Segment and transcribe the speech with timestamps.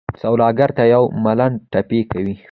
[0.21, 2.35] سوالګر ته یو ملنډه ټپي کوي